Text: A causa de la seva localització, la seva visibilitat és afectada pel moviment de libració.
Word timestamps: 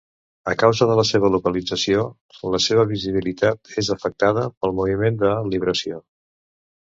A 0.51 0.53
causa 0.61 0.85
de 0.91 0.93
la 0.99 1.03
seva 1.09 1.29
localització, 1.33 2.05
la 2.55 2.61
seva 2.67 2.87
visibilitat 2.93 3.75
és 3.83 3.91
afectada 3.97 4.47
pel 4.65 4.75
moviment 4.79 5.23
de 5.25 5.35
libració. 5.53 6.01